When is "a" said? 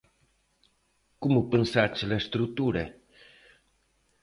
2.15-2.19